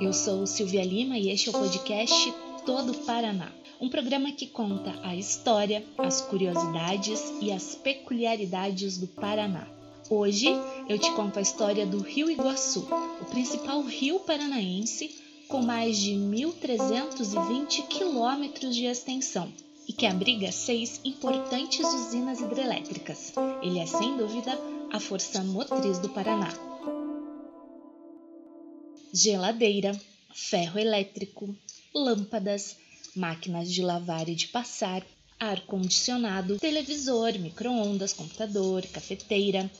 Eu 0.00 0.12
sou 0.12 0.46
Silvia 0.46 0.84
Lima 0.84 1.18
e 1.18 1.28
este 1.28 1.48
é 1.48 1.50
o 1.50 1.58
podcast 1.58 2.32
Todo 2.64 2.94
Paraná, 2.98 3.50
um 3.80 3.88
programa 3.88 4.30
que 4.30 4.46
conta 4.46 4.94
a 5.02 5.16
história, 5.16 5.84
as 5.98 6.20
curiosidades 6.20 7.20
e 7.40 7.50
as 7.50 7.74
peculiaridades 7.74 8.96
do 8.96 9.08
Paraná. 9.08 9.66
Hoje 10.08 10.46
eu 10.88 11.00
te 11.00 11.10
conto 11.14 11.40
a 11.40 11.42
história 11.42 11.84
do 11.84 11.98
Rio 11.98 12.30
Iguaçu, 12.30 12.86
o 13.20 13.24
principal 13.24 13.82
rio 13.82 14.20
paranaense 14.20 15.16
com 15.48 15.62
mais 15.62 15.98
de 15.98 16.12
1.320 16.12 17.88
quilômetros 17.88 18.76
de 18.76 18.84
extensão 18.84 19.52
e 19.88 19.92
que 19.92 20.06
abriga 20.06 20.52
seis 20.52 21.00
importantes 21.04 21.84
usinas 21.84 22.40
hidrelétricas. 22.40 23.32
Ele 23.60 23.80
é, 23.80 23.86
sem 23.86 24.16
dúvida, 24.16 24.56
a 24.92 25.00
força 25.00 25.42
motriz 25.42 25.98
do 25.98 26.08
Paraná 26.08 26.67
geladeira, 29.12 29.98
ferro 30.32 30.78
elétrico, 30.78 31.54
lâmpadas, 31.94 32.76
máquinas 33.14 33.72
de 33.72 33.82
lavar 33.82 34.28
e 34.28 34.34
de 34.34 34.48
passar, 34.48 35.04
ar-condicionado, 35.38 36.58
televisor, 36.58 37.38
micro-ondas, 37.38 38.12
computador, 38.12 38.84
cafeteira, 38.86 39.70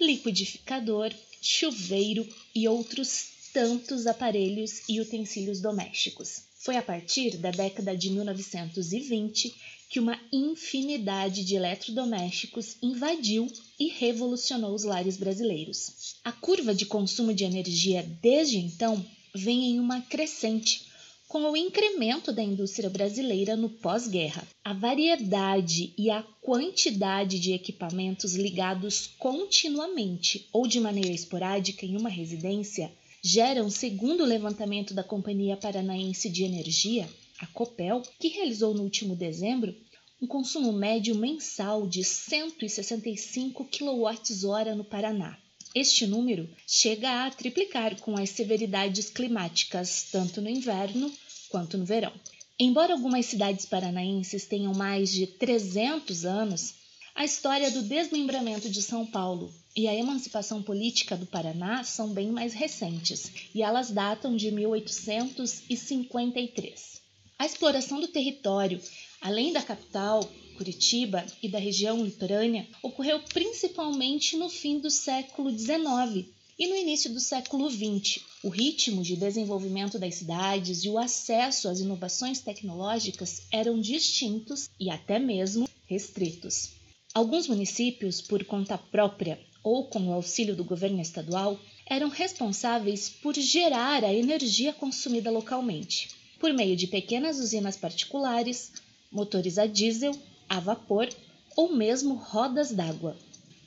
liquidificador, 0.00 1.12
chuveiro 1.40 2.26
e 2.54 2.68
outros 2.68 3.28
tantos 3.52 4.06
aparelhos 4.06 4.82
e 4.88 5.00
utensílios 5.00 5.60
domésticos. 5.60 6.42
Foi 6.58 6.76
a 6.76 6.82
partir 6.82 7.36
da 7.38 7.50
década 7.50 7.96
de 7.96 8.10
1920 8.10 9.54
que 9.88 10.00
uma 10.00 10.20
infinidade 10.32 11.44
de 11.44 11.54
eletrodomésticos 11.54 12.76
invadiu 12.82 13.50
e 13.78 13.88
revolucionou 13.88 14.74
os 14.74 14.84
lares 14.84 15.16
brasileiros. 15.16 16.16
A 16.24 16.32
curva 16.32 16.74
de 16.74 16.86
consumo 16.86 17.34
de 17.34 17.44
energia 17.44 18.02
desde 18.22 18.58
então 18.58 19.04
vem 19.34 19.70
em 19.70 19.80
uma 19.80 20.00
crescente, 20.00 20.86
com 21.28 21.50
o 21.50 21.56
incremento 21.56 22.32
da 22.32 22.42
indústria 22.42 22.88
brasileira 22.88 23.56
no 23.56 23.68
pós-guerra. 23.68 24.46
A 24.64 24.72
variedade 24.72 25.92
e 25.98 26.08
a 26.08 26.22
quantidade 26.40 27.38
de 27.38 27.52
equipamentos 27.52 28.34
ligados 28.34 29.10
continuamente 29.18 30.48
ou 30.52 30.66
de 30.66 30.80
maneira 30.80 31.10
esporádica 31.10 31.84
em 31.84 31.96
uma 31.96 32.08
residência 32.08 32.90
geram, 33.22 33.68
segundo 33.68 34.22
o 34.22 34.26
levantamento 34.26 34.94
da 34.94 35.02
Companhia 35.02 35.56
Paranaense 35.56 36.30
de 36.30 36.44
Energia, 36.44 37.08
a 37.40 37.46
Copel, 37.46 38.02
que 38.20 38.28
realizou 38.28 38.72
no 38.72 38.84
último 38.84 39.16
dezembro, 39.16 39.74
um 40.20 40.26
consumo 40.26 40.72
médio 40.72 41.14
mensal 41.14 41.86
de 41.86 42.02
165 42.02 43.66
kWh 43.66 44.74
no 44.74 44.84
Paraná. 44.84 45.38
Este 45.74 46.06
número 46.06 46.48
chega 46.66 47.26
a 47.26 47.30
triplicar 47.30 48.00
com 48.00 48.16
as 48.16 48.30
severidades 48.30 49.10
climáticas, 49.10 50.08
tanto 50.10 50.40
no 50.40 50.48
inverno 50.48 51.12
quanto 51.50 51.76
no 51.76 51.84
verão. 51.84 52.14
Embora 52.58 52.94
algumas 52.94 53.26
cidades 53.26 53.66
paranaenses 53.66 54.46
tenham 54.46 54.72
mais 54.72 55.12
de 55.12 55.26
300 55.26 56.24
anos, 56.24 56.76
a 57.14 57.22
história 57.22 57.70
do 57.70 57.82
desmembramento 57.82 58.70
de 58.70 58.82
São 58.82 59.04
Paulo 59.04 59.52
e 59.76 59.86
a 59.86 59.94
emancipação 59.94 60.62
política 60.62 61.14
do 61.14 61.26
Paraná 61.26 61.84
são 61.84 62.14
bem 62.14 62.30
mais 62.30 62.54
recentes, 62.54 63.30
e 63.54 63.62
elas 63.62 63.90
datam 63.90 64.34
de 64.34 64.50
1853. 64.50 66.96
A 67.38 67.44
exploração 67.44 68.00
do 68.00 68.08
território, 68.08 68.80
além 69.20 69.52
da 69.52 69.62
capital, 69.62 70.28
Curitiba, 70.56 71.24
e 71.42 71.48
da 71.48 71.58
região 71.58 72.02
litorânea, 72.02 72.66
ocorreu 72.82 73.20
principalmente 73.20 74.36
no 74.36 74.48
fim 74.48 74.78
do 74.78 74.90
século 74.90 75.50
XIX 75.50 76.26
e 76.58 76.66
no 76.66 76.74
início 76.74 77.12
do 77.12 77.20
século 77.20 77.70
XX. 77.70 78.20
O 78.42 78.48
ritmo 78.48 79.02
de 79.02 79.16
desenvolvimento 79.16 79.98
das 79.98 80.14
cidades 80.14 80.84
e 80.84 80.88
o 80.88 80.98
acesso 80.98 81.68
às 81.68 81.80
inovações 81.80 82.40
tecnológicas 82.40 83.42
eram 83.52 83.78
distintos 83.80 84.70
e 84.80 84.88
até 84.88 85.18
mesmo 85.18 85.68
restritos. 85.86 86.70
Alguns 87.12 87.46
municípios, 87.48 88.20
por 88.20 88.44
conta 88.44 88.78
própria 88.78 89.38
ou 89.62 89.88
com 89.88 90.08
o 90.08 90.12
auxílio 90.12 90.56
do 90.56 90.64
governo 90.64 91.02
estadual, 91.02 91.58
eram 91.86 92.08
responsáveis 92.08 93.10
por 93.10 93.34
gerar 93.34 94.04
a 94.04 94.14
energia 94.14 94.72
consumida 94.72 95.30
localmente 95.30 96.08
por 96.38 96.52
meio 96.52 96.76
de 96.76 96.86
pequenas 96.86 97.38
usinas 97.38 97.76
particulares, 97.76 98.72
motores 99.16 99.56
a 99.56 99.66
diesel, 99.66 100.12
a 100.46 100.60
vapor 100.60 101.08
ou 101.56 101.74
mesmo 101.74 102.14
rodas 102.14 102.70
d'água. 102.70 103.16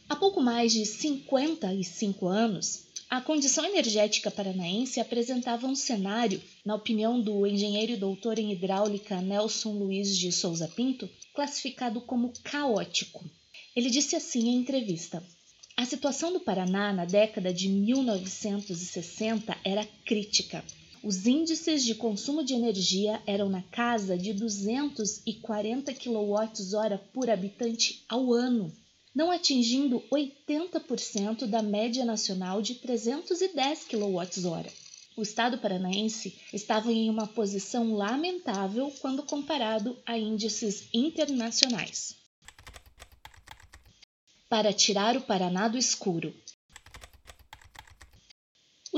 Há 0.07 0.15
pouco 0.15 0.39
mais 0.39 0.71
de 0.71 0.85
55 0.85 2.27
anos, 2.27 2.83
a 3.09 3.19
condição 3.19 3.65
energética 3.65 4.29
paranaense 4.29 4.99
apresentava 4.99 5.65
um 5.65 5.75
cenário, 5.75 6.39
na 6.63 6.75
opinião 6.75 7.19
do 7.19 7.47
engenheiro 7.47 7.93
e 7.93 7.97
doutor 7.97 8.37
em 8.37 8.51
hidráulica 8.51 9.19
Nelson 9.19 9.71
Luiz 9.71 10.15
de 10.15 10.31
Souza 10.31 10.67
Pinto, 10.67 11.09
classificado 11.33 11.99
como 12.01 12.31
caótico. 12.43 13.25
Ele 13.75 13.89
disse 13.89 14.15
assim 14.15 14.49
em 14.49 14.57
entrevista: 14.57 15.23
A 15.75 15.85
situação 15.85 16.31
do 16.31 16.39
Paraná 16.39 16.93
na 16.93 17.05
década 17.05 17.51
de 17.51 17.67
1960 17.67 19.57
era 19.63 19.83
crítica. 20.05 20.63
Os 21.01 21.25
índices 21.25 21.85
de 21.85 21.95
consumo 21.95 22.43
de 22.43 22.53
energia 22.53 23.21
eram 23.25 23.47
na 23.47 23.61
casa 23.61 24.17
de 24.17 24.33
240 24.33 25.93
kWh 25.93 26.97
por 27.13 27.29
habitante 27.29 28.03
ao 28.09 28.33
ano, 28.33 28.69
não 29.15 29.31
atingindo 29.31 30.03
80% 30.11 31.45
da 31.45 31.61
média 31.61 32.03
nacional 32.03 32.61
de 32.61 32.75
310 32.75 33.85
kWh. 33.85 34.69
O 35.15 35.21
estado 35.21 35.57
paranaense 35.57 36.37
estava 36.53 36.91
em 36.91 37.09
uma 37.09 37.27
posição 37.27 37.93
lamentável 37.93 38.91
quando 38.99 39.23
comparado 39.23 39.97
a 40.05 40.17
índices 40.17 40.89
internacionais. 40.93 42.15
Para 44.49 44.73
tirar 44.73 45.15
o 45.15 45.21
Paraná 45.21 45.67
do 45.67 45.77
escuro, 45.77 46.33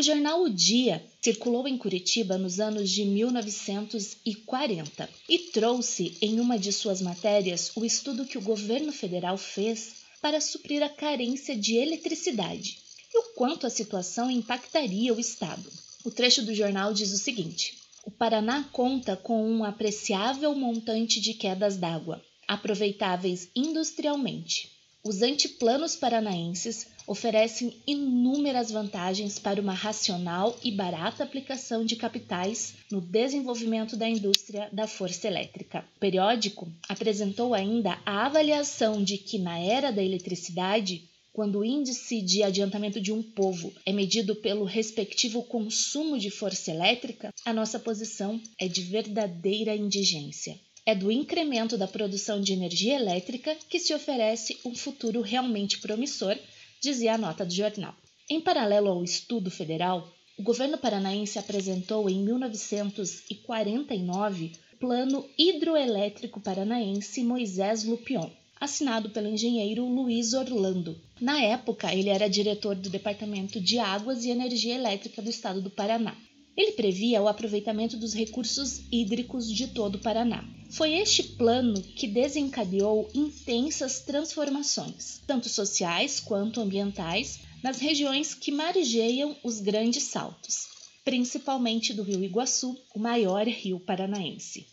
o 0.01 0.03
jornal 0.03 0.41
O 0.41 0.49
Dia 0.49 1.05
circulou 1.21 1.67
em 1.67 1.77
Curitiba 1.77 2.35
nos 2.35 2.59
anos 2.59 2.89
de 2.89 3.05
1940 3.05 5.07
e 5.29 5.37
trouxe 5.37 6.17
em 6.19 6.39
uma 6.39 6.57
de 6.57 6.73
suas 6.73 7.03
matérias 7.03 7.71
o 7.75 7.85
estudo 7.85 8.25
que 8.25 8.35
o 8.35 8.41
governo 8.41 8.91
federal 8.91 9.37
fez 9.37 9.97
para 10.19 10.41
suprir 10.41 10.81
a 10.81 10.89
carência 10.89 11.55
de 11.55 11.75
eletricidade 11.75 12.79
e 13.13 13.19
o 13.19 13.33
quanto 13.35 13.67
a 13.67 13.69
situação 13.69 14.31
impactaria 14.31 15.13
o 15.13 15.19
estado. 15.19 15.71
O 16.03 16.09
trecho 16.09 16.41
do 16.41 16.55
jornal 16.55 16.95
diz 16.95 17.13
o 17.13 17.17
seguinte: 17.19 17.77
O 18.03 18.09
Paraná 18.09 18.67
conta 18.71 19.15
com 19.15 19.47
um 19.47 19.63
apreciável 19.63 20.55
montante 20.55 21.21
de 21.21 21.35
quedas 21.35 21.77
d'água, 21.77 22.19
aproveitáveis 22.47 23.51
industrialmente. 23.55 24.80
Os 25.03 25.23
antiplanos 25.23 25.95
paranaenses 25.95 26.85
oferecem 27.07 27.75
inúmeras 27.87 28.69
vantagens 28.69 29.39
para 29.39 29.59
uma 29.59 29.73
racional 29.73 30.55
e 30.63 30.71
barata 30.71 31.23
aplicação 31.23 31.83
de 31.83 31.95
capitais 31.95 32.75
no 32.91 33.01
desenvolvimento 33.01 33.97
da 33.97 34.07
indústria 34.07 34.69
da 34.71 34.85
força 34.85 35.25
elétrica. 35.25 35.83
O 35.95 35.99
periódico 35.99 36.71
apresentou 36.87 37.55
ainda 37.55 37.99
a 38.05 38.27
avaliação 38.27 39.03
de 39.03 39.17
que, 39.17 39.39
na 39.39 39.57
era 39.57 39.89
da 39.89 40.03
eletricidade, 40.03 41.09
quando 41.33 41.59
o 41.59 41.65
índice 41.65 42.21
de 42.21 42.43
adiantamento 42.43 43.01
de 43.01 43.11
um 43.11 43.23
povo 43.23 43.73
é 43.83 43.91
medido 43.91 44.35
pelo 44.35 44.65
respectivo 44.65 45.41
consumo 45.41 46.19
de 46.19 46.29
força 46.29 46.69
elétrica, 46.69 47.33
a 47.43 47.51
nossa 47.51 47.79
posição 47.79 48.39
é 48.59 48.67
de 48.67 48.83
verdadeira 48.83 49.75
indigência 49.75 50.59
é 50.85 50.93
do 50.95 51.11
incremento 51.11 51.77
da 51.77 51.87
produção 51.87 52.41
de 52.41 52.53
energia 52.53 52.95
elétrica 52.95 53.55
que 53.69 53.77
se 53.79 53.93
oferece 53.93 54.57
um 54.65 54.73
futuro 54.75 55.21
realmente 55.21 55.79
promissor, 55.79 56.35
dizia 56.81 57.13
a 57.13 57.17
nota 57.17 57.45
do 57.45 57.53
jornal. 57.53 57.95
Em 58.29 58.41
paralelo 58.41 58.89
ao 58.89 59.03
estudo 59.03 59.51
federal, 59.51 60.11
o 60.37 60.43
governo 60.43 60.77
paranaense 60.77 61.37
apresentou 61.37 62.09
em 62.09 62.23
1949 62.23 64.53
o 64.73 64.77
Plano 64.77 65.29
Hidroelétrico 65.37 66.39
Paranaense 66.39 67.21
Moisés 67.23 67.83
Lupion, 67.83 68.31
assinado 68.59 69.11
pelo 69.11 69.27
engenheiro 69.27 69.85
Luiz 69.85 70.33
Orlando. 70.33 70.99
Na 71.19 71.39
época, 71.41 71.93
ele 71.93 72.09
era 72.09 72.27
diretor 72.27 72.73
do 72.75 72.89
Departamento 72.89 73.61
de 73.61 73.77
Águas 73.77 74.25
e 74.25 74.31
Energia 74.31 74.73
Elétrica 74.73 75.21
do 75.21 75.29
Estado 75.29 75.61
do 75.61 75.69
Paraná. 75.69 76.17
Ele 76.55 76.73
previa 76.73 77.21
o 77.21 77.27
aproveitamento 77.27 77.95
dos 77.97 78.13
recursos 78.13 78.81
hídricos 78.91 79.49
de 79.51 79.67
todo 79.67 79.95
o 79.95 79.99
Paraná. 79.99 80.43
Foi 80.69 80.93
este 80.93 81.23
plano 81.23 81.81
que 81.81 82.07
desencadeou 82.07 83.09
intensas 83.13 84.01
transformações, 84.01 85.21
tanto 85.27 85.49
sociais 85.49 86.19
quanto 86.19 86.61
ambientais, 86.61 87.39
nas 87.63 87.79
regiões 87.79 88.33
que 88.33 88.51
margeiam 88.51 89.37
os 89.43 89.59
grandes 89.59 90.03
saltos, 90.03 90.67
principalmente 91.03 91.93
do 91.93 92.03
Rio 92.03 92.23
Iguaçu, 92.23 92.77
o 92.95 92.99
maior 92.99 93.47
rio 93.47 93.79
paranaense. 93.79 94.65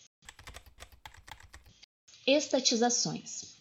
Estatizações. 2.27 3.58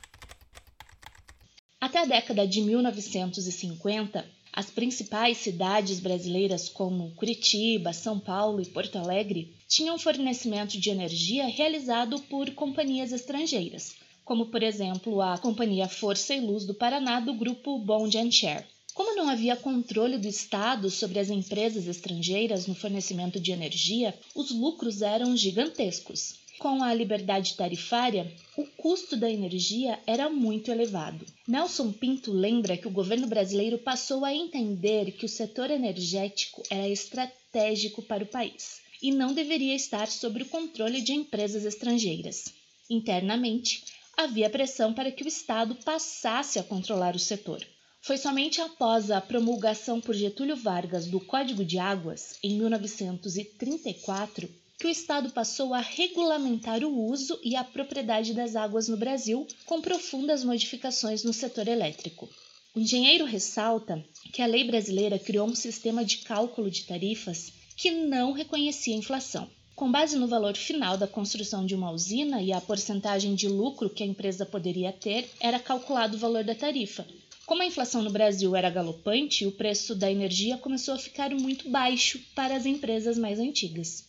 Até 1.80 2.00
a 2.00 2.06
década 2.06 2.48
de 2.48 2.60
1950, 2.62 4.26
as 4.52 4.72
principais 4.72 5.38
cidades 5.38 6.00
brasileiras 6.00 6.68
como 6.68 7.12
Curitiba, 7.12 7.94
São 7.94 8.20
Paulo 8.20 8.60
e 8.60 8.66
Porto 8.66 8.98
Alegre 8.98 9.56
tinham 9.68 10.00
fornecimento 10.00 10.80
de 10.80 10.90
energia 10.90 11.46
realizado 11.46 12.20
por 12.24 12.50
companhias 12.56 13.12
estrangeiras, 13.12 13.94
como 14.26 14.48
por 14.48 14.64
exemplo 14.64 15.22
a 15.22 15.38
Companhia 15.38 15.88
Força 15.88 16.34
e 16.34 16.42
Luz 16.42 16.66
do 16.66 16.74
Paraná 16.74 17.20
do 17.20 17.36
grupo 17.36 17.78
Bond 17.78 18.32
Share. 18.32 18.66
Como 18.96 19.16
não 19.16 19.30
havia 19.30 19.56
controle 19.56 20.18
do 20.18 20.28
Estado 20.28 20.90
sobre 20.90 21.20
as 21.20 21.30
empresas 21.30 21.86
estrangeiras 21.86 22.66
no 22.66 22.74
fornecimento 22.74 23.40
de 23.40 23.52
energia, 23.52 24.18
os 24.34 24.50
lucros 24.50 25.04
eram 25.04 25.38
gigantescos. 25.38 26.40
Com 26.58 26.84
a 26.84 26.92
liberdade 26.92 27.54
tarifária, 27.54 28.34
o 28.58 28.66
custo 28.66 29.16
da 29.16 29.32
energia 29.32 30.00
era 30.08 30.28
muito 30.28 30.72
elevado. 30.72 31.24
Nelson 31.48 31.94
Pinto 31.94 32.34
lembra 32.34 32.76
que 32.76 32.90
o 32.90 32.92
governo 32.92 33.26
brasileiro 33.26 33.78
passou 33.78 34.26
a 34.26 34.34
entender 34.34 35.14
que 35.14 35.26
o 35.26 35.30
setor 35.30 35.72
energético 35.72 36.62
era 36.70 36.90
estratégico 36.90 38.02
para 38.02 38.26
o 38.26 38.28
país 38.28 38.82
e 39.02 39.12
não 39.12 39.34
deveria 39.34 39.74
estar 39.74 40.08
sob 40.08 40.42
o 40.42 40.50
controle 40.50 41.02
de 41.02 41.14
empresas 41.14 41.64
estrangeiras. 41.64 42.54
Internamente, 42.90 43.86
havia 44.18 44.50
pressão 44.50 44.94
para 44.94 45.10
que 45.10 45.24
o 45.24 45.28
Estado 45.28 45.74
passasse 45.86 46.60
a 46.60 46.64
controlar 46.64 47.16
o 47.16 47.20
setor. 47.20 47.66
Foi 48.02 48.18
somente 48.18 48.60
após 48.60 49.10
a 49.10 49.22
promulgação 49.22 50.02
por 50.02 50.16
Getúlio 50.16 50.58
Vargas 50.58 51.08
do 51.08 51.22
Código 51.22 51.64
de 51.64 51.80
Águas, 51.80 52.38
em 52.44 52.58
1934, 52.58 54.50
que 54.78 54.86
o 54.86 54.90
Estado 54.90 55.32
passou 55.32 55.74
a 55.74 55.80
regulamentar 55.80 56.84
o 56.84 57.10
uso 57.10 57.40
e 57.44 57.56
a 57.56 57.64
propriedade 57.64 58.34
das 58.34 58.56
águas 58.56 58.88
no 58.88 58.96
Brasil, 58.96 59.48
com 59.66 59.82
profundas 59.82 60.44
modificações 60.44 61.24
no 61.24 61.34
setor 61.34 61.68
elétrico. 61.68 62.30
O 62.76 62.80
engenheiro 62.80 63.26
ressalta 63.26 64.06
que 64.32 64.40
a 64.40 64.46
lei 64.46 64.64
brasileira 64.64 65.18
criou 65.18 65.48
um 65.48 65.56
sistema 65.56 66.06
de 66.06 66.20
cálculo 66.20 66.70
de 66.70 66.84
tarifas 66.84 67.52
que 67.76 67.90
não 67.90 68.34
reconhecia 68.34 68.96
inflação. 68.96 69.50
Com 69.76 69.92
base 69.92 70.16
no 70.16 70.28
valor 70.28 70.56
final 70.56 70.96
da 70.96 71.08
construção 71.08 71.66
de 71.66 71.74
uma 71.74 71.92
usina 71.92 72.42
e 72.42 72.54
a 72.54 72.62
porcentagem 72.62 73.34
de 73.34 73.48
lucro 73.48 73.90
que 73.90 74.04
a 74.04 74.08
empresa 74.08 74.46
poderia 74.46 74.92
ter, 74.92 75.28
era 75.40 75.60
calculado 75.60 76.18
o 76.18 76.20
valor 76.20 76.44
da 76.44 76.54
tarifa. 76.54 77.06
Como 77.48 77.64
a 77.64 77.66
inflação 77.66 78.02
no 78.02 78.12
Brasil 78.12 78.56
era 78.56 78.70
galopante, 78.70 79.46
o 79.46 79.52
preço 79.52 79.96
da 79.96 80.12
energia 80.12 80.58
começou 80.58 80.94
a 80.94 81.00
ficar 81.00 81.32
muito 81.32 81.70
baixo 81.70 82.20
para 82.36 82.56
as 82.56 82.66
empresas 82.66 83.18
mais 83.18 83.40
antigas. 83.40 84.07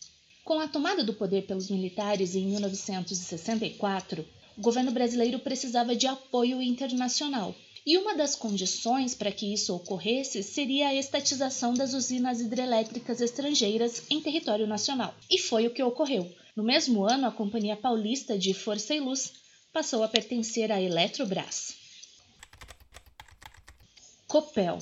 Com 0.49 0.59
a 0.59 0.67
tomada 0.67 1.03
do 1.03 1.13
poder 1.13 1.43
pelos 1.43 1.69
militares 1.69 2.33
em 2.33 2.43
1964, 2.47 4.25
o 4.57 4.61
governo 4.61 4.89
brasileiro 4.89 5.37
precisava 5.37 5.95
de 5.95 6.07
apoio 6.07 6.59
internacional. 6.59 7.53
E 7.85 7.95
uma 7.99 8.15
das 8.15 8.35
condições 8.35 9.13
para 9.13 9.31
que 9.31 9.53
isso 9.53 9.75
ocorresse 9.75 10.41
seria 10.41 10.87
a 10.87 10.95
estatização 10.95 11.75
das 11.75 11.93
usinas 11.93 12.41
hidrelétricas 12.41 13.21
estrangeiras 13.21 14.01
em 14.09 14.21
território 14.21 14.65
nacional. 14.65 15.13
E 15.29 15.37
foi 15.37 15.67
o 15.67 15.71
que 15.71 15.83
ocorreu. 15.83 16.27
No 16.55 16.63
mesmo 16.63 17.05
ano, 17.05 17.27
a 17.27 17.31
Companhia 17.31 17.77
Paulista 17.77 18.35
de 18.35 18.51
Força 18.51 18.95
e 18.95 18.99
Luz 18.99 19.33
passou 19.71 20.01
a 20.01 20.07
pertencer 20.07 20.71
à 20.71 20.81
Eletrobras. 20.81 21.75
Copel 24.27 24.79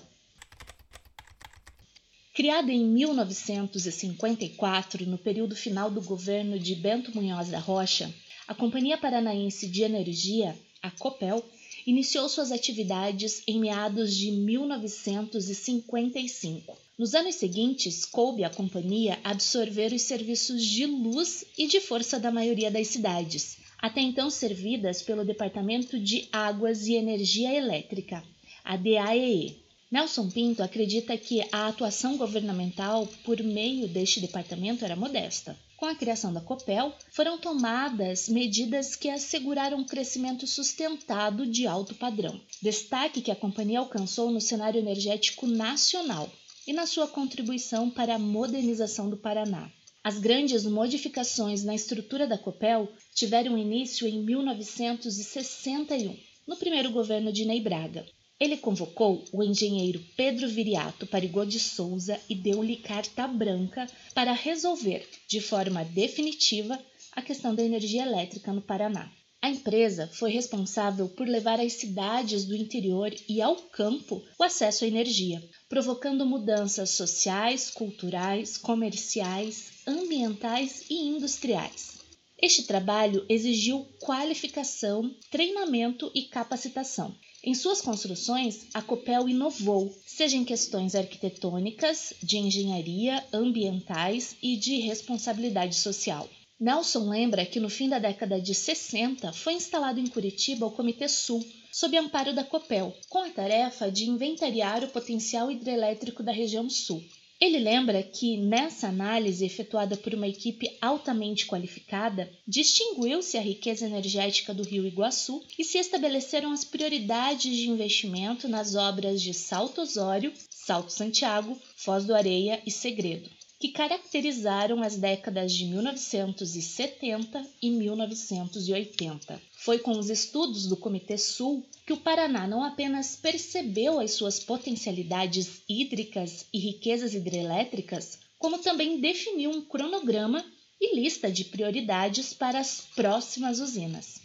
Criada 2.37 2.71
em 2.71 2.85
1954, 2.85 5.09
no 5.09 5.17
período 5.17 5.55
final 5.55 5.89
do 5.89 6.03
governo 6.03 6.59
de 6.59 6.75
Bento 6.75 7.11
Munhoz 7.15 7.47
da 7.47 7.57
Rocha, 7.57 8.13
a 8.47 8.53
Companhia 8.53 8.95
Paranaense 8.95 9.67
de 9.67 9.81
Energia, 9.81 10.55
a 10.79 10.91
COPEL, 10.91 11.43
iniciou 11.87 12.29
suas 12.29 12.51
atividades 12.51 13.41
em 13.47 13.59
meados 13.59 14.15
de 14.15 14.29
1955. 14.29 16.77
Nos 16.95 17.15
anos 17.15 17.33
seguintes, 17.33 18.05
coube 18.05 18.43
à 18.43 18.51
companhia 18.51 19.17
absorver 19.23 19.91
os 19.91 20.03
serviços 20.03 20.63
de 20.63 20.85
luz 20.85 21.43
e 21.57 21.65
de 21.65 21.81
força 21.81 22.19
da 22.19 22.31
maioria 22.31 22.69
das 22.69 22.89
cidades, 22.89 23.57
até 23.79 24.01
então 24.01 24.29
servidas 24.29 25.01
pelo 25.01 25.25
Departamento 25.25 25.99
de 25.99 26.27
Águas 26.31 26.85
e 26.85 26.93
Energia 26.93 27.51
Elétrica, 27.51 28.23
a 28.63 28.77
DAEE. 28.77 29.65
Nelson 29.89 30.29
Pinto 30.29 30.61
acredita 30.61 31.17
que 31.17 31.41
a 31.49 31.67
atuação 31.67 32.17
governamental 32.17 33.07
por 33.23 33.41
meio 33.41 33.87
deste 33.87 34.19
departamento 34.19 34.83
era 34.83 34.97
modesta. 34.97 35.57
Com 35.77 35.85
a 35.85 35.95
criação 35.95 36.33
da 36.33 36.41
COPEL, 36.41 36.93
foram 37.13 37.37
tomadas 37.37 38.27
medidas 38.27 38.97
que 38.97 39.09
asseguraram 39.09 39.77
um 39.77 39.85
crescimento 39.85 40.45
sustentado 40.45 41.47
de 41.47 41.65
alto 41.65 41.95
padrão. 41.95 42.37
Destaque 42.61 43.21
que 43.21 43.31
a 43.31 43.35
companhia 43.35 43.79
alcançou 43.79 44.29
no 44.29 44.41
cenário 44.41 44.77
energético 44.77 45.47
nacional 45.47 46.29
e 46.67 46.73
na 46.73 46.85
sua 46.85 47.07
contribuição 47.07 47.89
para 47.89 48.15
a 48.15 48.19
modernização 48.19 49.09
do 49.09 49.15
Paraná. 49.15 49.71
As 50.03 50.19
grandes 50.19 50.65
modificações 50.65 51.63
na 51.63 51.73
estrutura 51.73 52.27
da 52.27 52.37
COPEL 52.37 52.91
tiveram 53.15 53.57
início 53.57 54.05
em 54.05 54.21
1961, 54.21 56.17
no 56.45 56.57
primeiro 56.57 56.91
governo 56.91 57.31
de 57.31 57.45
Ney 57.45 57.61
Braga. 57.61 58.05
Ele 58.39 58.57
convocou 58.57 59.25
o 59.33 59.43
engenheiro 59.43 60.03
Pedro 60.15 60.47
Viriato 60.47 61.07
Parigô 61.07 61.43
de 61.43 61.59
Souza 61.59 62.19
e 62.29 62.35
deu-lhe 62.35 62.75
carta 62.75 63.27
branca 63.27 63.87
para 64.13 64.31
resolver, 64.31 65.07
de 65.27 65.41
forma 65.41 65.83
definitiva, 65.83 66.79
a 67.13 67.21
questão 67.21 67.55
da 67.55 67.63
energia 67.63 68.03
elétrica 68.03 68.53
no 68.53 68.61
Paraná. 68.61 69.11
A 69.41 69.49
empresa 69.49 70.07
foi 70.13 70.31
responsável 70.31 71.07
por 71.09 71.27
levar 71.27 71.59
às 71.59 71.73
cidades 71.73 72.45
do 72.45 72.55
interior 72.55 73.13
e 73.29 73.41
ao 73.41 73.55
campo 73.55 74.23
o 74.37 74.43
acesso 74.43 74.83
à 74.83 74.87
energia, 74.87 75.41
provocando 75.69 76.25
mudanças 76.25 76.91
sociais, 76.91 77.69
culturais, 77.69 78.57
comerciais, 78.57 79.83
ambientais 79.87 80.83
e 80.89 81.07
industriais. 81.07 81.97
Este 82.39 82.63
trabalho 82.63 83.25
exigiu 83.27 83.87
qualificação, 83.99 85.15
treinamento 85.31 86.11
e 86.13 86.23
capacitação. 86.23 87.15
Em 87.47 87.53
suas 87.53 87.79
construções, 87.79 88.67
a 88.73 88.81
Copel 88.81 89.29
inovou, 89.29 89.97
seja 90.05 90.35
em 90.35 90.43
questões 90.43 90.93
arquitetônicas, 90.93 92.11
de 92.21 92.37
engenharia, 92.37 93.25
ambientais 93.31 94.35
e 94.43 94.57
de 94.57 94.81
responsabilidade 94.81 95.73
social. 95.75 96.27
Nelson 96.59 97.07
lembra 97.07 97.45
que 97.45 97.61
no 97.61 97.69
fim 97.69 97.87
da 97.87 97.99
década 97.99 98.41
de 98.41 98.53
60 98.53 99.31
foi 99.31 99.53
instalado 99.53 99.97
em 99.97 100.07
Curitiba 100.07 100.65
o 100.65 100.71
Comitê 100.71 101.07
Sul, 101.07 101.41
sob 101.71 101.97
amparo 101.97 102.35
da 102.35 102.43
Copel, 102.43 102.93
com 103.07 103.19
a 103.19 103.29
tarefa 103.29 103.89
de 103.89 104.09
inventariar 104.09 104.83
o 104.83 104.89
potencial 104.89 105.49
hidrelétrico 105.49 106.21
da 106.21 106.33
região 106.33 106.69
sul. 106.69 107.01
Ele 107.39 107.59
lembra 107.59 108.01
que, 108.01 108.35
nessa 108.35 108.87
análise 108.87 109.45
efetuada 109.45 109.95
por 109.95 110.13
uma 110.15 110.27
equipe 110.27 110.75
altamente 110.81 111.45
qualificada, 111.45 112.27
distinguiu-se 112.47 113.37
a 113.37 113.41
riqueza 113.41 113.85
energética 113.85 114.55
do 114.55 114.63
Rio 114.63 114.87
Iguaçu 114.87 115.43
e 115.57 115.63
se 115.63 115.77
estabeleceram 115.77 116.51
as 116.51 116.65
prioridades 116.65 117.55
de 117.55 117.69
investimento 117.69 118.47
nas 118.47 118.73
obras 118.73 119.21
de 119.21 119.35
Salto 119.35 119.81
Osório, 119.81 120.33
Salto 120.49 120.91
Santiago, 120.91 121.55
Foz 121.75 122.05
do 122.05 122.15
Areia 122.15 122.59
e 122.65 122.71
Segredo, 122.71 123.29
que 123.59 123.69
caracterizaram 123.69 124.83
as 124.83 124.97
décadas 124.97 125.51
de 125.51 125.65
1970 125.65 127.45
e 127.61 127.71
1980. 127.71 129.41
Foi 129.57 129.79
com 129.79 129.97
os 129.97 130.09
estudos 130.09 130.67
do 130.67 130.77
Comitê 130.77 131.17
Sul 131.17 131.65
que 131.85 131.93
o 131.93 131.97
Paraná 131.97 132.47
não 132.47 132.63
apenas 132.63 133.15
percebeu 133.15 133.99
as 133.99 134.11
suas 134.11 134.39
potencialidades 134.39 135.63
hídricas 135.67 136.45
e 136.53 136.59
riquezas 136.59 137.15
hidrelétricas, 137.15 138.19
como 138.37 138.59
também 138.59 138.99
definiu 138.99 139.49
um 139.49 139.61
cronograma 139.61 140.45
e 140.79 140.95
lista 140.95 141.31
de 141.31 141.45
prioridades 141.45 142.33
para 142.33 142.59
as 142.59 142.81
próximas 142.95 143.59
usinas. 143.59 144.21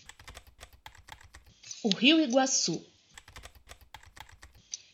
O 1.82 1.88
Rio 1.88 2.20
Iguaçu 2.20 2.84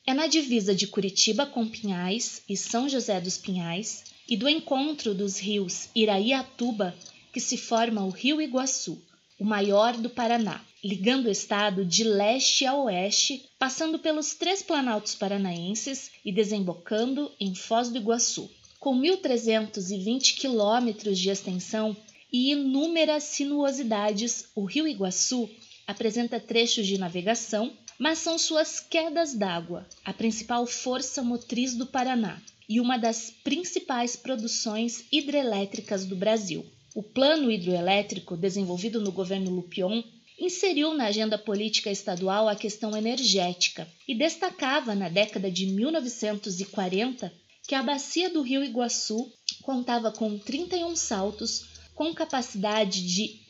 é 0.08 0.14
na 0.14 0.26
divisa 0.26 0.74
de 0.74 0.86
Curitiba 0.86 1.44
com 1.44 1.68
Pinhais 1.68 2.40
e 2.48 2.56
São 2.56 2.88
José 2.88 3.20
dos 3.20 3.36
Pinhais 3.36 4.04
e 4.26 4.38
do 4.38 4.48
encontro 4.48 5.14
dos 5.14 5.38
rios 5.38 5.90
Iraíatuba 5.94 6.96
que 7.30 7.38
se 7.38 7.58
forma 7.58 8.02
o 8.02 8.08
Rio 8.08 8.40
Iguaçu 8.40 8.98
o 9.38 9.44
maior 9.44 9.98
do 9.98 10.08
Paraná, 10.08 10.64
ligando 10.82 11.26
o 11.26 11.30
estado 11.30 11.84
de 11.84 12.04
leste 12.04 12.64
a 12.64 12.74
oeste, 12.74 13.44
passando 13.58 13.98
pelos 13.98 14.32
três 14.32 14.62
planaltos 14.62 15.14
paranaenses 15.14 16.10
e 16.24 16.32
desembocando 16.32 17.30
em 17.38 17.54
Foz 17.54 17.90
do 17.90 17.98
Iguaçu. 17.98 18.50
Com 18.80 18.98
1.320 18.98 20.38
quilômetros 20.38 21.18
de 21.18 21.28
extensão 21.28 21.94
e 22.32 22.52
inúmeras 22.52 23.24
sinuosidades, 23.24 24.46
o 24.54 24.64
Rio 24.64 24.88
Iguaçu 24.88 25.50
apresenta 25.86 26.40
trechos 26.40 26.86
de 26.86 26.96
navegação, 26.96 27.76
mas 27.98 28.18
são 28.18 28.38
suas 28.38 28.78
quedas 28.78 29.34
d'água 29.34 29.86
a 30.04 30.12
principal 30.12 30.66
força 30.66 31.22
motriz 31.22 31.74
do 31.74 31.86
Paraná 31.86 32.40
e 32.68 32.80
uma 32.80 32.96
das 32.96 33.30
principais 33.42 34.14
produções 34.14 35.04
hidrelétricas 35.10 36.04
do 36.04 36.14
Brasil. 36.14 36.64
O 36.94 37.02
plano 37.02 37.50
hidroelétrico 37.50 38.36
desenvolvido 38.36 39.00
no 39.00 39.10
governo 39.10 39.50
Lupion 39.50 40.02
inseriu 40.38 40.94
na 40.94 41.06
agenda 41.06 41.36
política 41.36 41.90
estadual 41.90 42.48
a 42.48 42.54
questão 42.54 42.96
energética 42.96 43.88
e 44.06 44.14
destacava 44.14 44.94
na 44.94 45.08
década 45.08 45.50
de 45.50 45.66
1940 45.66 47.32
que 47.66 47.74
a 47.74 47.82
bacia 47.82 48.30
do 48.30 48.40
Rio 48.40 48.62
Iguaçu 48.62 49.30
contava 49.62 50.12
com 50.12 50.38
31 50.38 50.94
saltos 50.94 51.66
com 51.94 52.14
capacidade 52.14 53.04
de 53.04 53.40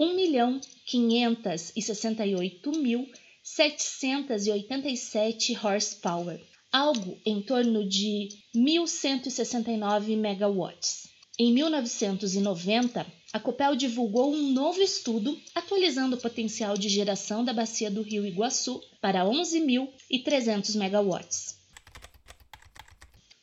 1.568.787 3.57 5.65
horsepower, 5.65 6.41
algo 6.71 7.19
em 7.25 7.43
torno 7.43 7.89
de 7.89 8.29
1.169 8.55 10.17
megawatts. 10.17 11.09
Em 11.39 11.53
1990, 11.53 13.07
a 13.33 13.41
Copel 13.41 13.77
divulgou 13.77 14.35
um 14.35 14.53
novo 14.53 14.81
estudo 14.81 15.39
atualizando 15.55 16.17
o 16.17 16.21
potencial 16.21 16.77
de 16.77 16.89
geração 16.89 17.45
da 17.45 17.53
bacia 17.53 17.91
do 17.91 18.03
Rio 18.03 18.27
Iguaçu 18.27 18.81
para 19.01 19.25
11.300 19.25 20.77
megawatts. 20.77 21.57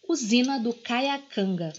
Usina 0.08 0.60
do 0.60 0.74
Caiacanga. 0.74 1.74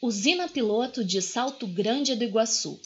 Usina 0.00 0.48
piloto 0.48 1.04
de 1.04 1.20
Salto 1.20 1.66
Grande 1.66 2.14
do 2.14 2.22
Iguaçu. 2.22 2.80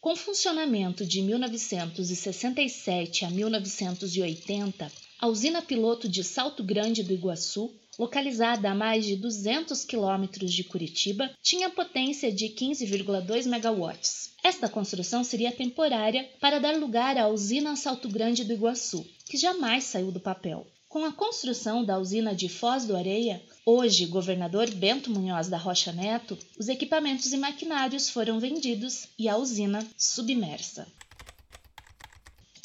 Com 0.00 0.16
funcionamento 0.16 1.04
de 1.04 1.20
1967 1.20 3.26
a 3.26 3.30
1980, 3.30 4.90
a 5.18 5.26
usina 5.26 5.60
piloto 5.60 6.08
de 6.08 6.24
Salto 6.24 6.64
Grande 6.64 7.02
do 7.02 7.12
Iguaçu, 7.12 7.78
localizada 7.98 8.70
a 8.70 8.74
mais 8.74 9.04
de 9.04 9.16
200 9.16 9.84
quilômetros 9.84 10.52
de 10.52 10.64
Curitiba, 10.64 11.30
tinha 11.42 11.70
potência 11.70 12.32
de 12.32 12.46
15,2 12.46 13.46
megawatts. 13.46 14.32
Esta 14.42 14.68
construção 14.68 15.24
seria 15.24 15.50
temporária 15.50 16.28
para 16.40 16.58
dar 16.58 16.76
lugar 16.76 17.16
à 17.16 17.28
usina 17.28 17.76
Salto 17.76 18.08
Grande 18.08 18.44
do 18.44 18.52
Iguaçu, 18.52 19.06
que 19.26 19.36
jamais 19.36 19.84
saiu 19.84 20.12
do 20.12 20.20
papel. 20.20 20.66
Com 20.88 21.04
a 21.04 21.12
construção 21.12 21.84
da 21.84 21.98
usina 21.98 22.34
de 22.34 22.48
Foz 22.48 22.84
do 22.84 22.96
Areia, 22.96 23.42
hoje 23.66 24.06
governador 24.06 24.70
Bento 24.70 25.10
Munhoz 25.10 25.48
da 25.48 25.58
Rocha 25.58 25.90
Neto, 25.92 26.38
os 26.56 26.68
equipamentos 26.68 27.32
e 27.32 27.36
maquinários 27.36 28.08
foram 28.08 28.38
vendidos 28.38 29.08
e 29.18 29.28
a 29.28 29.36
usina 29.36 29.84
submersa. 29.98 30.86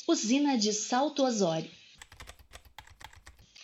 Usina 0.07 0.57
de 0.57 0.73
Salto 0.73 1.23
Osório. 1.23 1.78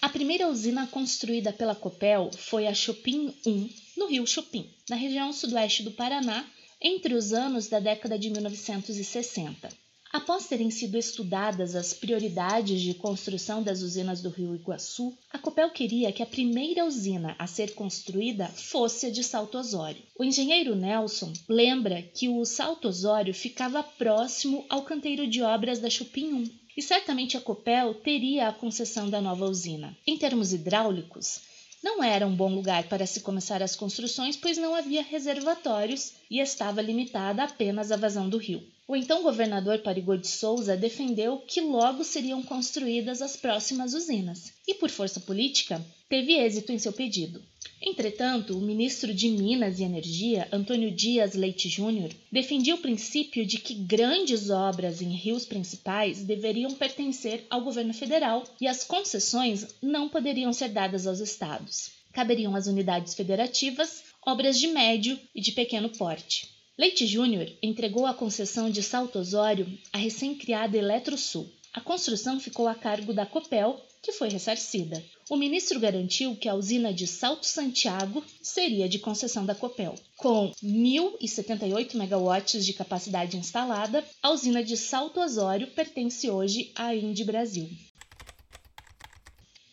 A 0.05 0.09
primeira 0.09 0.47
usina 0.47 0.85
construída 0.85 1.51
pela 1.51 1.73
Copel 1.73 2.29
foi 2.37 2.67
a 2.67 2.75
Chopin 2.75 3.33
1, 3.43 3.69
no 3.97 4.05
Rio 4.05 4.27
Chopin, 4.27 4.69
na 4.87 4.95
região 4.95 5.33
sudoeste 5.33 5.81
do 5.81 5.89
Paraná, 5.89 6.45
entre 6.79 7.15
os 7.15 7.33
anos 7.33 7.67
da 7.69 7.79
década 7.79 8.15
de 8.19 8.29
1960. 8.29 9.84
Após 10.15 10.47
terem 10.47 10.71
sido 10.71 10.97
estudadas 10.97 11.75
as 11.75 11.93
prioridades 11.93 12.79
de 12.79 12.93
construção 12.93 13.61
das 13.61 13.81
usinas 13.81 14.21
do 14.21 14.29
Rio 14.29 14.55
Iguaçu, 14.55 15.13
a 15.29 15.37
Copel 15.37 15.69
queria 15.71 16.09
que 16.13 16.23
a 16.23 16.25
primeira 16.25 16.85
usina 16.85 17.35
a 17.37 17.45
ser 17.45 17.75
construída 17.75 18.47
fosse 18.47 19.07
a 19.07 19.09
de 19.09 19.21
Salto 19.21 19.57
Osório. 19.57 20.01
O 20.17 20.23
engenheiro 20.23 20.73
Nelson 20.73 21.33
lembra 21.49 22.01
que 22.01 22.29
o 22.29 22.45
Salto 22.45 22.87
Osório 22.87 23.33
ficava 23.33 23.83
próximo 23.83 24.65
ao 24.69 24.83
canteiro 24.83 25.27
de 25.27 25.41
obras 25.41 25.79
da 25.79 25.89
Chupim 25.89 26.31
1 26.31 26.49
e 26.77 26.81
certamente 26.81 27.35
a 27.35 27.41
Copel 27.41 27.93
teria 27.95 28.47
a 28.47 28.53
concessão 28.53 29.09
da 29.09 29.19
nova 29.19 29.43
usina. 29.43 29.97
Em 30.07 30.17
termos 30.17 30.53
hidráulicos, 30.53 31.41
não 31.83 32.01
era 32.01 32.25
um 32.25 32.33
bom 32.33 32.55
lugar 32.55 32.87
para 32.87 33.05
se 33.05 33.19
começar 33.19 33.61
as 33.61 33.75
construções, 33.75 34.37
pois 34.37 34.57
não 34.57 34.75
havia 34.75 35.03
reservatórios 35.03 36.13
e 36.31 36.39
estava 36.39 36.81
limitada 36.81 37.43
apenas 37.43 37.91
à 37.91 37.97
vazão 37.97 38.29
do 38.29 38.37
rio. 38.37 38.63
O 38.87 38.95
então 38.95 39.23
governador 39.23 39.79
Parigô 39.79 40.15
de 40.15 40.27
Souza 40.27 40.77
defendeu 40.77 41.39
que 41.39 41.59
logo 41.59 42.03
seriam 42.03 42.43
construídas 42.43 43.19
as 43.19 43.35
próximas 43.35 43.95
usinas 43.95 44.53
e, 44.67 44.75
por 44.75 44.91
força 44.91 45.19
política, 45.19 45.83
teve 46.07 46.33
êxito 46.33 46.71
em 46.71 46.77
seu 46.77 46.93
pedido. 46.93 47.43
Entretanto, 47.81 48.55
o 48.55 48.61
ministro 48.61 49.11
de 49.11 49.27
Minas 49.27 49.79
e 49.79 49.83
Energia, 49.83 50.47
Antônio 50.51 50.91
Dias 50.91 51.33
Leite 51.33 51.67
Júnior, 51.67 52.11
defendia 52.31 52.75
o 52.75 52.79
princípio 52.79 53.43
de 53.43 53.57
que 53.57 53.73
grandes 53.73 54.51
obras 54.51 55.01
em 55.01 55.09
rios 55.15 55.47
principais 55.47 56.21
deveriam 56.21 56.71
pertencer 56.75 57.43
ao 57.49 57.61
governo 57.61 57.93
federal 57.93 58.43
e 58.61 58.67
as 58.67 58.83
concessões 58.83 59.65
não 59.81 60.07
poderiam 60.07 60.53
ser 60.53 60.69
dadas 60.69 61.07
aos 61.07 61.19
estados. 61.19 61.89
Caberiam 62.13 62.55
às 62.55 62.67
unidades 62.67 63.15
federativas 63.15 64.03
obras 64.23 64.59
de 64.59 64.67
médio 64.67 65.19
e 65.33 65.41
de 65.41 65.51
pequeno 65.53 65.89
porte. 65.89 66.54
Leite 66.77 67.07
Júnior 67.07 67.49
entregou 67.63 68.05
a 68.05 68.13
concessão 68.13 68.69
de 68.69 68.83
Salto 68.83 69.17
Osório 69.17 69.65
à 69.93 69.97
recém-criada 69.97 70.77
Eletrosul. 70.77 71.49
A 71.73 71.79
construção 71.79 72.37
ficou 72.37 72.67
a 72.67 72.75
cargo 72.75 73.13
da 73.13 73.25
Copel, 73.25 73.81
que 74.01 74.11
foi 74.11 74.27
ressarcida. 74.27 75.01
O 75.29 75.37
ministro 75.37 75.79
garantiu 75.79 76.35
que 76.35 76.49
a 76.49 76.53
usina 76.53 76.93
de 76.93 77.07
Salto 77.07 77.45
Santiago 77.45 78.21
seria 78.41 78.89
de 78.89 78.99
concessão 78.99 79.45
da 79.45 79.55
Copel. 79.55 79.95
Com 80.17 80.51
1.078 80.61 81.95
megawatts 81.95 82.65
de 82.65 82.73
capacidade 82.73 83.37
instalada, 83.37 84.03
a 84.21 84.31
usina 84.31 84.61
de 84.61 84.75
Salto 84.75 85.21
Osório 85.21 85.67
pertence 85.67 86.29
hoje 86.29 86.73
à 86.75 86.93
Indy 86.93 87.23
Brasil. 87.23 87.69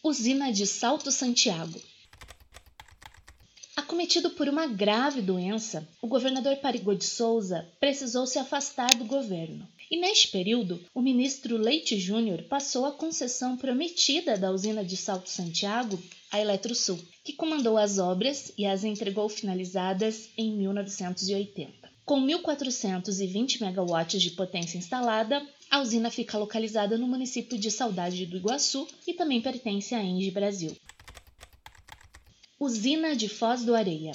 Usina 0.05 0.53
de 0.53 0.69
Salto 0.69 1.11
Santiago 1.11 1.83
Acometido 4.03 4.31
por 4.31 4.49
uma 4.49 4.67
grave 4.67 5.23
doença, 5.23 5.87
o 6.03 6.09
governador 6.09 6.57
Parigô 6.57 6.93
de 6.93 7.05
Souza 7.05 7.65
precisou 7.79 8.27
se 8.27 8.37
afastar 8.37 8.91
do 8.97 9.05
governo. 9.05 9.65
E 9.89 9.97
neste 9.97 10.27
período, 10.27 10.81
o 10.93 11.01
ministro 11.01 11.57
Leite 11.57 11.97
Júnior 11.97 12.43
passou 12.43 12.85
a 12.85 12.91
concessão 12.91 13.57
prometida 13.57 14.37
da 14.37 14.51
usina 14.51 14.85
de 14.85 14.97
Salto 14.97 15.31
Santiago 15.31 16.03
à 16.33 16.41
Eletrosul, 16.41 16.99
que 17.23 17.33
comandou 17.33 17.79
as 17.79 18.01
obras 18.01 18.51
e 18.59 18.67
as 18.67 18.83
entregou 18.83 19.29
finalizadas 19.29 20.31
em 20.37 20.51
1980. 20.51 21.73
Com 22.05 22.21
1.420 22.27 23.61
megawatts 23.61 24.21
de 24.21 24.33
potência 24.33 24.79
instalada, 24.79 25.41
a 25.71 25.81
usina 25.81 26.11
fica 26.11 26.37
localizada 26.37 26.99
no 26.99 27.07
município 27.07 27.57
de 27.57 27.71
Saudade 27.71 28.27
do 28.27 28.37
Iguaçu 28.37 28.89
e 29.07 29.15
também 29.15 29.41
pertence 29.41 29.95
à 29.95 30.03
Engie 30.03 30.33
Brasil. 30.33 30.77
Usina 32.65 33.17
de 33.17 33.29
Foz 33.29 33.65
do 33.65 33.75
Areia. 33.75 34.13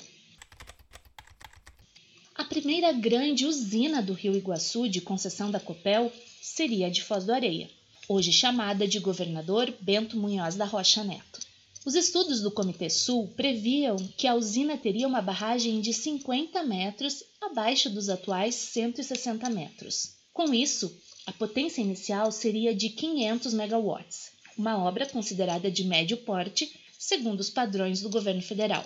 A 2.33 2.45
primeira 2.45 2.93
grande 2.93 3.45
usina 3.45 4.01
do 4.01 4.13
Rio 4.13 4.37
Iguaçu 4.37 4.87
de 4.87 5.01
concessão 5.01 5.51
da 5.51 5.59
Copel 5.59 6.09
seria 6.41 6.87
a 6.87 6.89
de 6.89 7.03
Foz 7.03 7.25
do 7.25 7.33
Areia, 7.33 7.69
hoje 8.07 8.31
chamada 8.31 8.87
de 8.87 8.99
Governador 8.99 9.75
Bento 9.81 10.15
Munhoz 10.15 10.55
da 10.55 10.63
Rocha 10.63 11.03
Neto. 11.03 11.41
Os 11.85 11.93
estudos 11.93 12.39
do 12.39 12.49
Comitê 12.49 12.89
Sul 12.89 13.27
previam 13.35 13.97
que 14.15 14.27
a 14.27 14.33
usina 14.33 14.77
teria 14.77 15.09
uma 15.09 15.21
barragem 15.21 15.81
de 15.81 15.91
50 15.91 16.63
metros 16.63 17.25
abaixo 17.41 17.89
dos 17.89 18.07
atuais 18.07 18.55
160 18.55 19.49
metros. 19.49 20.13
Com 20.31 20.53
isso, 20.53 20.97
a 21.25 21.33
potência 21.33 21.81
inicial 21.81 22.31
seria 22.31 22.73
de 22.73 22.91
500 22.91 23.53
megawatts, 23.53 24.31
uma 24.57 24.81
obra 24.81 25.05
considerada 25.05 25.69
de 25.69 25.83
médio 25.83 26.15
porte, 26.15 26.86
segundo 26.97 27.39
os 27.39 27.49
padrões 27.49 28.01
do 28.01 28.09
governo 28.09 28.41
federal. 28.41 28.85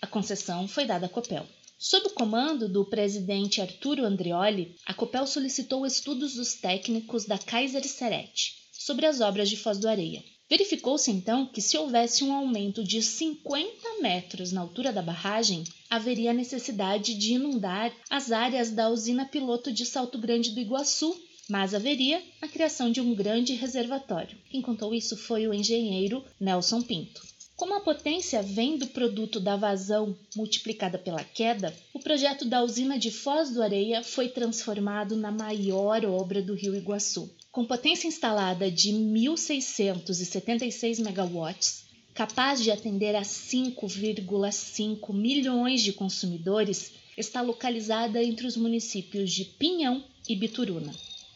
A 0.00 0.06
concessão 0.06 0.66
foi 0.66 0.86
dada 0.86 1.06
à 1.06 1.08
Copel. 1.08 1.46
Sob 1.78 2.08
o 2.08 2.10
comando 2.10 2.68
do 2.68 2.84
presidente 2.84 3.60
Arturo 3.60 4.04
Andreoli, 4.04 4.74
a 4.84 4.92
Copel 4.92 5.26
solicitou 5.26 5.86
estudos 5.86 6.34
dos 6.34 6.54
técnicos 6.54 7.24
da 7.24 7.38
Kaiser 7.38 7.86
Seret 7.86 8.54
sobre 8.70 9.06
as 9.06 9.20
obras 9.20 9.48
de 9.48 9.56
Foz 9.56 9.78
do 9.78 9.88
Areia. 9.88 10.22
Verificou-se 10.50 11.10
então 11.10 11.46
que, 11.46 11.62
se 11.62 11.78
houvesse 11.78 12.24
um 12.24 12.32
aumento 12.32 12.82
de 12.82 13.00
50 13.00 14.00
metros 14.02 14.50
na 14.50 14.60
altura 14.60 14.92
da 14.92 15.00
barragem, 15.00 15.62
haveria 15.88 16.32
necessidade 16.32 17.14
de 17.14 17.34
inundar 17.34 17.92
as 18.10 18.32
áreas 18.32 18.72
da 18.72 18.88
usina 18.90 19.24
piloto 19.24 19.72
de 19.72 19.86
Salto 19.86 20.18
Grande 20.18 20.50
do 20.50 20.58
Iguaçu, 20.58 21.16
mas 21.48 21.72
haveria 21.72 22.20
a 22.42 22.48
criação 22.48 22.90
de 22.90 23.00
um 23.00 23.14
grande 23.14 23.54
reservatório. 23.54 24.36
Quem 24.50 24.60
contou 24.60 24.92
isso 24.92 25.16
foi 25.16 25.46
o 25.46 25.54
engenheiro 25.54 26.24
Nelson 26.40 26.82
Pinto. 26.82 27.29
Como 27.60 27.74
a 27.74 27.80
potência 27.80 28.40
vem 28.40 28.78
do 28.78 28.86
produto 28.86 29.38
da 29.38 29.54
vazão 29.54 30.16
multiplicada 30.34 30.96
pela 30.96 31.22
queda, 31.22 31.76
o 31.92 31.98
projeto 31.98 32.46
da 32.46 32.64
usina 32.64 32.98
de 32.98 33.10
Foz 33.10 33.50
do 33.50 33.62
Areia 33.62 34.02
foi 34.02 34.30
transformado 34.30 35.14
na 35.14 35.30
maior 35.30 36.02
obra 36.06 36.40
do 36.40 36.54
Rio 36.54 36.74
Iguaçu. 36.74 37.30
Com 37.52 37.66
potência 37.66 38.08
instalada 38.08 38.70
de 38.70 38.92
1.676 38.92 41.04
megawatts, 41.04 41.84
capaz 42.14 42.62
de 42.62 42.70
atender 42.70 43.14
a 43.14 43.20
5,5 43.20 45.12
milhões 45.12 45.82
de 45.82 45.92
consumidores, 45.92 46.92
está 47.14 47.42
localizada 47.42 48.24
entre 48.24 48.46
os 48.46 48.56
municípios 48.56 49.30
de 49.30 49.44
Pinhão 49.44 50.02
e 50.26 50.34
Bituruna. 50.34 50.94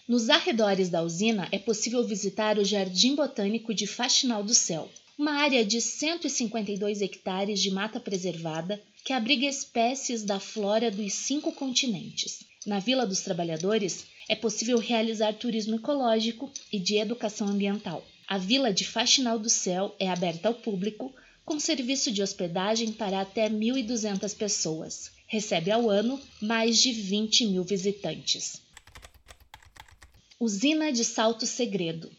Nos 0.08 0.30
arredores 0.30 0.88
da 0.88 1.02
usina 1.02 1.46
é 1.52 1.58
possível 1.58 2.02
visitar 2.02 2.58
o 2.58 2.64
Jardim 2.64 3.14
Botânico 3.14 3.74
de 3.74 3.86
Faxinal 3.86 4.42
do 4.42 4.54
Céu, 4.54 4.88
uma 5.18 5.32
área 5.32 5.64
de 5.64 5.80
152 5.80 7.00
hectares 7.00 7.60
de 7.60 7.70
mata 7.70 8.00
preservada 8.00 8.82
que 9.04 9.12
abriga 9.12 9.46
espécies 9.46 10.22
da 10.22 10.40
flora 10.40 10.90
dos 10.90 11.12
cinco 11.12 11.52
continentes. 11.52 12.44
Na 12.66 12.78
Vila 12.78 13.06
dos 13.06 13.20
Trabalhadores, 13.20 14.06
é 14.28 14.34
possível 14.34 14.78
realizar 14.78 15.34
turismo 15.34 15.76
ecológico 15.76 16.50
e 16.72 16.78
de 16.78 16.96
educação 16.96 17.46
ambiental. 17.46 18.04
A 18.26 18.38
Vila 18.38 18.72
de 18.72 18.84
Faxinal 18.84 19.38
do 19.38 19.50
Céu 19.50 19.94
é 19.98 20.08
aberta 20.08 20.48
ao 20.48 20.54
público, 20.54 21.14
com 21.44 21.60
serviço 21.60 22.10
de 22.10 22.22
hospedagem 22.22 22.90
para 22.92 23.20
até 23.20 23.50
1.200 23.50 24.34
pessoas. 24.34 25.12
Recebe 25.26 25.70
ao 25.70 25.90
ano 25.90 26.18
mais 26.40 26.80
de 26.80 26.90
20 26.90 27.46
mil 27.46 27.62
visitantes. 27.62 28.62
Usina 30.40 30.90
de 30.90 31.04
Salto 31.04 31.46
Segredo. 31.46 32.10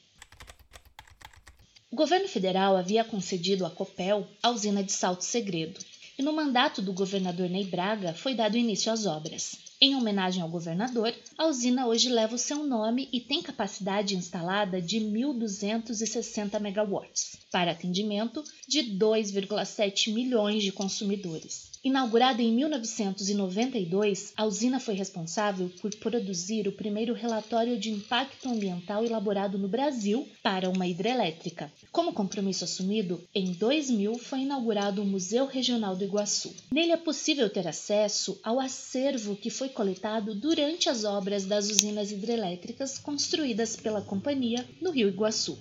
O 1.96 2.04
governo 2.06 2.28
federal 2.28 2.76
havia 2.76 3.06
concedido 3.06 3.66
à 3.66 3.70
Copel 3.70 4.28
a 4.44 4.50
usina 4.50 4.84
de 4.84 4.92
Salto 4.92 5.24
Segredo, 5.24 5.80
e 6.20 6.22
no 6.22 6.34
mandato 6.34 6.82
do 6.82 6.92
governador 6.92 7.50
Ney 7.50 7.64
Braga 7.64 8.14
foi 8.14 8.36
dado 8.36 8.58
início 8.58 8.92
às 8.92 9.06
obras. 9.06 9.56
Em 9.82 9.94
homenagem 9.94 10.42
ao 10.42 10.48
governador, 10.48 11.14
a 11.38 11.48
usina 11.48 11.86
hoje 11.86 12.08
leva 12.10 12.36
o 12.36 12.40
seu 12.40 12.64
nome 12.64 13.10
e 13.12 13.20
tem 13.20 13.42
capacidade 13.42 14.16
instalada 14.16 14.82
de 14.82 15.02
1.260 15.02 16.58
megawatts, 16.62 17.38
para 17.52 17.72
atendimento 17.72 18.42
de 18.68 18.98
2,7 18.98 20.14
milhões 20.14 20.64
de 20.64 20.72
consumidores. 20.72 21.76
Inaugurada 21.86 22.42
em 22.42 22.52
1992, 22.52 24.34
a 24.36 24.44
usina 24.44 24.80
foi 24.80 24.96
responsável 24.96 25.70
por 25.80 25.94
produzir 25.98 26.68
o 26.68 26.72
primeiro 26.72 27.14
relatório 27.14 27.78
de 27.78 27.92
impacto 27.92 28.50
ambiental 28.50 29.06
elaborado 29.06 29.60
no 29.60 29.68
Brasil 29.68 30.28
para 30.42 30.68
uma 30.68 30.88
hidrelétrica. 30.88 31.72
Como 31.92 32.12
compromisso 32.12 32.64
assumido, 32.64 33.22
em 33.36 33.52
2000 33.52 34.18
foi 34.18 34.40
inaugurado 34.40 35.04
o 35.04 35.06
Museu 35.06 35.46
Regional 35.46 35.96
do 35.96 36.04
Iguaçu. 36.04 36.56
Nele 36.72 36.92
é 36.92 36.98
possível 36.98 37.48
ter 37.52 37.68
acesso 37.68 38.40
ao 38.44 38.60
acervo 38.60 39.36
que 39.36 39.52
foi 39.52 39.65
coletado 39.70 40.36
durante 40.36 40.90
as 40.90 41.04
obras 41.04 41.46
das 41.46 41.70
usinas 41.70 42.12
hidrelétricas 42.12 42.98
construídas 42.98 43.76
pela 43.76 44.02
companhia 44.02 44.68
no 44.82 44.92
Rio 44.92 45.08
Iguaçu. 45.08 45.58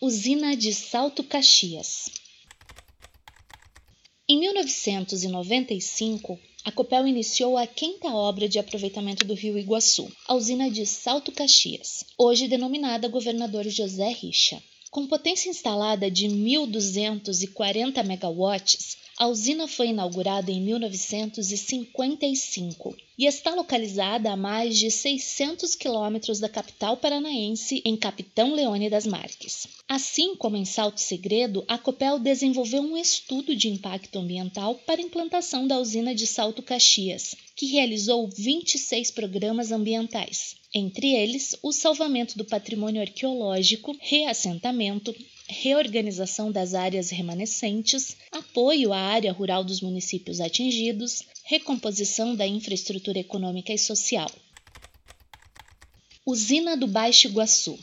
Usina 0.00 0.56
de 0.56 0.74
Salto 0.74 1.22
Caxias 1.22 2.10
em 4.32 4.38
1995, 4.38 6.40
a 6.64 6.72
Copel 6.72 7.06
iniciou 7.06 7.58
a 7.58 7.66
quinta 7.66 8.08
obra 8.14 8.48
de 8.48 8.58
aproveitamento 8.58 9.26
do 9.26 9.34
rio 9.34 9.58
Iguaçu, 9.58 10.10
a 10.26 10.34
usina 10.34 10.70
de 10.70 10.86
Salto 10.86 11.30
Caxias, 11.32 12.02
hoje 12.16 12.48
denominada 12.48 13.08
Governador 13.08 13.68
José 13.68 14.10
Richa. 14.10 14.62
Com 14.90 15.06
potência 15.06 15.50
instalada 15.50 16.10
de 16.10 16.28
1.240 16.28 18.02
megawatts, 18.06 18.96
a 19.22 19.28
usina 19.28 19.68
foi 19.68 19.90
inaugurada 19.90 20.50
em 20.50 20.60
1955 20.60 22.96
e 23.16 23.24
está 23.24 23.54
localizada 23.54 24.32
a 24.32 24.36
mais 24.36 24.76
de 24.76 24.90
600 24.90 25.76
quilômetros 25.76 26.40
da 26.40 26.48
capital 26.48 26.96
paranaense, 26.96 27.80
em 27.84 27.96
Capitão 27.96 28.52
Leônidas 28.52 29.06
Marques. 29.06 29.68
Assim 29.88 30.34
como 30.34 30.56
em 30.56 30.64
Salto 30.64 31.00
Segredo, 31.00 31.64
a 31.68 31.78
Copel 31.78 32.18
desenvolveu 32.18 32.82
um 32.82 32.96
estudo 32.96 33.54
de 33.54 33.68
impacto 33.68 34.18
ambiental 34.18 34.74
para 34.74 35.00
a 35.00 35.04
implantação 35.04 35.68
da 35.68 35.78
usina 35.78 36.16
de 36.16 36.26
Salto 36.26 36.60
Caxias, 36.60 37.36
que 37.54 37.66
realizou 37.66 38.28
26 38.28 39.12
programas 39.12 39.70
ambientais, 39.70 40.56
entre 40.74 41.14
eles 41.14 41.54
o 41.62 41.70
salvamento 41.70 42.36
do 42.36 42.44
patrimônio 42.44 43.00
arqueológico, 43.00 43.96
reassentamento, 44.00 45.14
reorganização 45.52 46.50
das 46.50 46.72
áreas 46.74 47.10
remanescentes, 47.10 48.16
apoio 48.32 48.92
à 48.92 48.98
área 48.98 49.32
rural 49.32 49.62
dos 49.62 49.80
municípios 49.80 50.40
atingidos, 50.40 51.22
recomposição 51.44 52.34
da 52.34 52.46
infraestrutura 52.46 53.18
econômica 53.18 53.72
e 53.72 53.78
social. 53.78 54.30
Usina 56.24 56.76
do 56.76 56.86
Baixo 56.86 57.26
Iguaçu. 57.28 57.78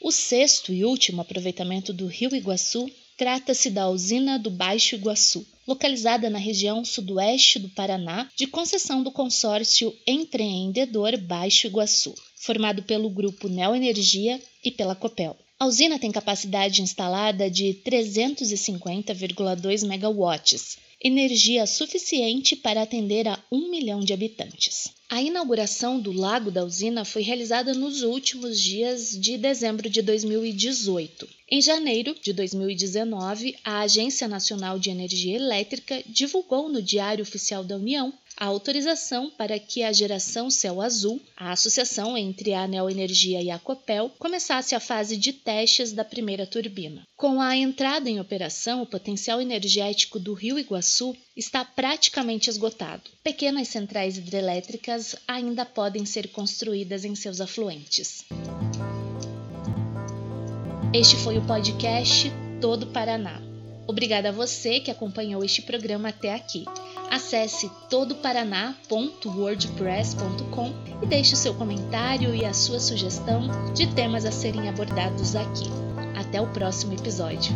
O 0.00 0.10
sexto 0.10 0.72
e 0.72 0.84
último 0.84 1.20
aproveitamento 1.20 1.92
do 1.92 2.06
Rio 2.06 2.34
Iguaçu 2.34 2.90
trata-se 3.18 3.68
da 3.68 3.86
usina 3.90 4.38
do 4.38 4.50
Baixo 4.50 4.94
Iguaçu, 4.94 5.46
localizada 5.66 6.30
na 6.30 6.38
região 6.38 6.82
sudoeste 6.86 7.58
do 7.58 7.68
Paraná, 7.68 8.30
de 8.34 8.46
concessão 8.46 9.02
do 9.02 9.12
consórcio 9.12 9.94
empreendedor 10.06 11.18
Baixo 11.18 11.66
Iguaçu, 11.66 12.14
formado 12.36 12.82
pelo 12.84 13.10
grupo 13.10 13.46
Neoenergia 13.46 14.40
e 14.64 14.70
pela 14.70 14.94
Copel. 14.94 15.36
A 15.62 15.66
usina 15.66 15.98
tem 15.98 16.10
capacidade 16.10 16.80
instalada 16.80 17.50
de 17.50 17.78
350,2 17.84 19.86
megawatts, 19.86 20.78
energia 20.98 21.66
suficiente 21.66 22.56
para 22.56 22.80
atender 22.80 23.28
a 23.28 23.38
um 23.52 23.68
milhão 23.68 24.00
de 24.00 24.14
habitantes. 24.14 24.90
A 25.10 25.20
inauguração 25.20 26.00
do 26.00 26.12
lago 26.12 26.50
da 26.50 26.64
usina 26.64 27.04
foi 27.04 27.20
realizada 27.20 27.74
nos 27.74 28.00
últimos 28.00 28.58
dias 28.58 29.10
de 29.10 29.36
dezembro 29.36 29.90
de 29.90 30.00
2018. 30.00 31.28
Em 31.50 31.60
janeiro 31.60 32.16
de 32.22 32.32
2019, 32.32 33.54
a 33.62 33.80
Agência 33.80 34.26
Nacional 34.26 34.78
de 34.78 34.88
Energia 34.88 35.36
Elétrica 35.36 36.02
divulgou 36.06 36.70
no 36.70 36.80
Diário 36.80 37.22
Oficial 37.22 37.62
da 37.62 37.76
União 37.76 38.14
a 38.40 38.46
autorização 38.46 39.30
para 39.30 39.58
que 39.58 39.82
a 39.82 39.92
geração 39.92 40.48
Céu 40.48 40.80
Azul, 40.80 41.20
a 41.36 41.52
associação 41.52 42.16
entre 42.16 42.54
a 42.54 42.62
Anel 42.62 42.88
Energia 42.88 43.42
e 43.42 43.50
a 43.50 43.58
Copel, 43.58 44.10
começasse 44.18 44.74
a 44.74 44.80
fase 44.80 45.18
de 45.18 45.34
testes 45.34 45.92
da 45.92 46.02
primeira 46.02 46.46
turbina. 46.46 47.02
Com 47.18 47.38
a 47.38 47.54
entrada 47.54 48.08
em 48.08 48.18
operação, 48.18 48.80
o 48.80 48.86
potencial 48.86 49.42
energético 49.42 50.18
do 50.18 50.32
Rio 50.32 50.58
Iguaçu 50.58 51.14
está 51.36 51.62
praticamente 51.66 52.48
esgotado. 52.48 53.10
Pequenas 53.22 53.68
centrais 53.68 54.16
hidrelétricas 54.16 55.14
ainda 55.28 55.66
podem 55.66 56.06
ser 56.06 56.28
construídas 56.28 57.04
em 57.04 57.14
seus 57.14 57.42
afluentes. 57.42 58.24
Este 60.94 61.14
foi 61.16 61.36
o 61.36 61.46
podcast 61.46 62.32
Todo 62.58 62.86
Paraná. 62.86 63.49
Obrigada 63.90 64.28
a 64.28 64.32
você 64.32 64.78
que 64.78 64.88
acompanhou 64.88 65.44
este 65.44 65.62
programa 65.62 66.10
até 66.10 66.32
aqui. 66.32 66.64
Acesse 67.10 67.68
todoparaná.wordpress.com 67.90 70.72
e 71.02 71.06
deixe 71.06 71.34
o 71.34 71.36
seu 71.36 71.52
comentário 71.54 72.32
e 72.32 72.44
a 72.44 72.54
sua 72.54 72.78
sugestão 72.78 73.48
de 73.74 73.92
temas 73.92 74.24
a 74.24 74.30
serem 74.30 74.68
abordados 74.68 75.34
aqui. 75.34 75.68
Até 76.16 76.40
o 76.40 76.46
próximo 76.52 76.94
episódio. 76.94 77.52